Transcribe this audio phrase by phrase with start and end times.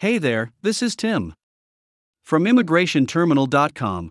[0.00, 1.34] Hey there, this is Tim.
[2.24, 4.08] From ImmigrationTerminal.com.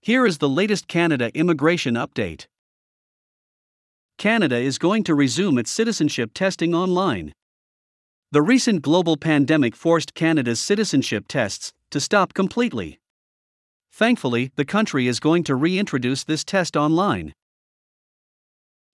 [0.00, 2.46] Here is the latest Canada immigration update.
[4.16, 7.34] Canada is going to resume its citizenship testing online.
[8.32, 12.98] The recent global pandemic forced Canada's citizenship tests to stop completely.
[13.92, 17.34] Thankfully, the country is going to reintroduce this test online.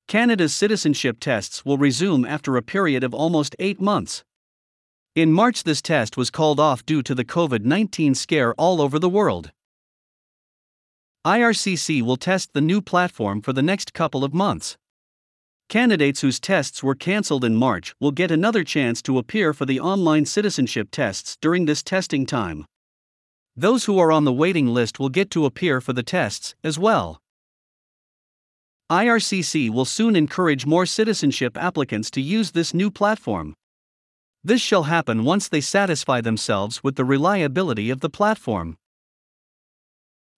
[0.09, 4.25] Canada's citizenship tests will resume after a period of almost eight months.
[5.17, 8.97] In March, this test was called off due to the COVID 19 scare all over
[8.97, 9.51] the world.
[11.27, 14.79] IRCC will test the new platform for the next couple of months.
[15.69, 19.81] Candidates whose tests were cancelled in March will get another chance to appear for the
[19.81, 22.65] online citizenship tests during this testing time.
[23.57, 26.79] Those who are on the waiting list will get to appear for the tests as
[26.79, 27.21] well.
[28.91, 33.55] IRCC will soon encourage more citizenship applicants to use this new platform.
[34.43, 38.79] This shall happen once they satisfy themselves with the reliability of the platform.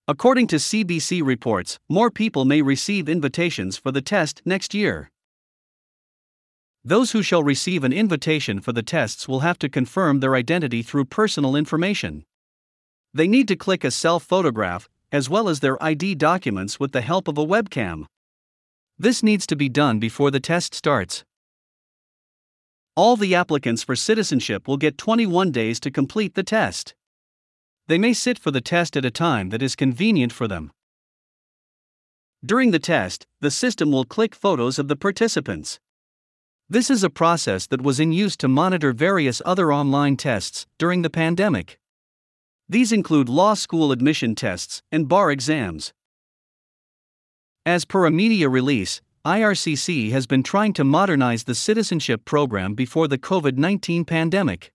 [0.08, 5.10] According to CBC reports, more people may receive invitations for the test next year.
[6.84, 10.82] Those who shall receive an invitation for the tests will have to confirm their identity
[10.82, 12.24] through personal information.
[13.14, 17.02] They need to click a self photograph, as well as their ID documents with the
[17.02, 18.06] help of a webcam.
[18.98, 21.24] This needs to be done before the test starts.
[22.94, 26.94] All the applicants for citizenship will get 21 days to complete the test.
[27.86, 30.72] They may sit for the test at a time that is convenient for them.
[32.44, 35.80] During the test, the system will click photos of the participants.
[36.68, 41.00] This is a process that was in use to monitor various other online tests during
[41.00, 41.78] the pandemic.
[42.68, 45.94] These include law school admission tests and bar exams.
[47.64, 53.06] As per a media release, IRCC has been trying to modernize the citizenship program before
[53.06, 54.72] the COVID 19 pandemic.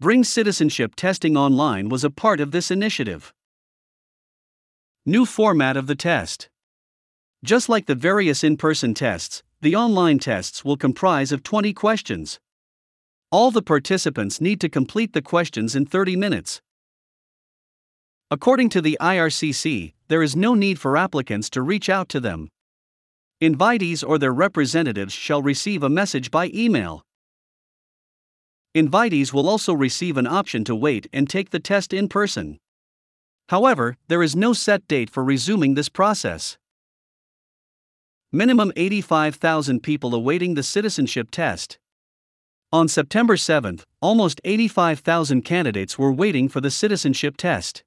[0.00, 3.34] Bring citizenship testing online was a part of this initiative.
[5.04, 6.48] New format of the test.
[7.44, 12.40] Just like the various in person tests, the online tests will comprise of 20 questions.
[13.30, 16.62] All the participants need to complete the questions in 30 minutes.
[18.30, 22.48] According to the IRCC, there is no need for applicants to reach out to them.
[23.42, 27.06] Invitees or their representatives shall receive a message by email.
[28.76, 32.58] Invitees will also receive an option to wait and take the test in person.
[33.48, 36.58] However, there is no set date for resuming this process.
[38.30, 41.78] Minimum 85,000 people awaiting the citizenship test.
[42.72, 47.82] On September 7, almost 85,000 candidates were waiting for the citizenship test.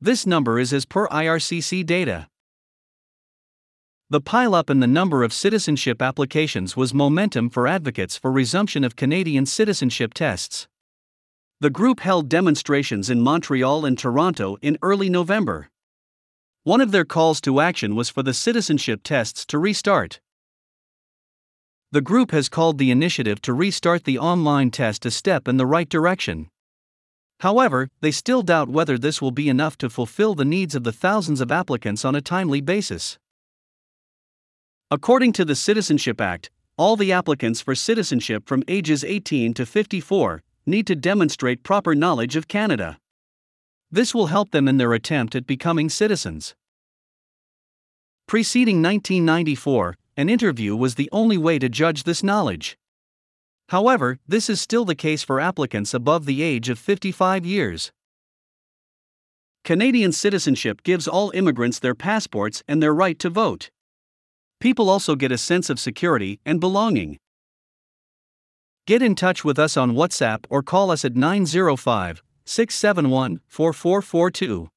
[0.00, 2.28] This number is as per IRCC data.
[4.14, 8.94] The pileup in the number of citizenship applications was momentum for advocates for resumption of
[8.94, 10.68] Canadian citizenship tests.
[11.58, 15.68] The group held demonstrations in Montreal and Toronto in early November.
[16.62, 20.20] One of their calls to action was for the citizenship tests to restart.
[21.90, 25.66] The group has called the initiative to restart the online test a step in the
[25.66, 26.50] right direction.
[27.40, 30.92] However, they still doubt whether this will be enough to fulfill the needs of the
[30.92, 33.18] thousands of applicants on a timely basis.
[34.90, 40.42] According to the Citizenship Act, all the applicants for citizenship from ages 18 to 54
[40.66, 42.98] need to demonstrate proper knowledge of Canada.
[43.90, 46.54] This will help them in their attempt at becoming citizens.
[48.26, 52.76] Preceding 1994, an interview was the only way to judge this knowledge.
[53.68, 57.92] However, this is still the case for applicants above the age of 55 years.
[59.64, 63.70] Canadian citizenship gives all immigrants their passports and their right to vote.
[64.60, 67.18] People also get a sense of security and belonging.
[68.86, 74.68] Get in touch with us on WhatsApp or call us at 905 671 4442.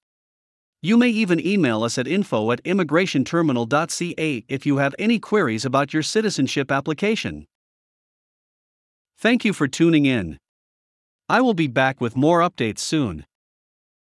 [0.82, 5.94] You may even email us at info at immigrationterminal.ca if you have any queries about
[5.94, 7.48] your citizenship application.
[9.18, 10.38] Thank you for tuning in.
[11.28, 13.26] I will be back with more updates soon.